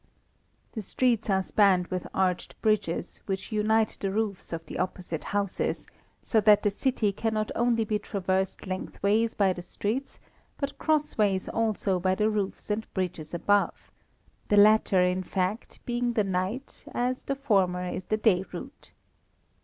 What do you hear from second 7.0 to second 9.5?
can not only be traversed lengthways